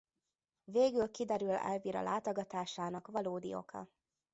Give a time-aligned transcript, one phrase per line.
[0.63, 3.89] Végül kiderül Elvira látogatásának valódi oka.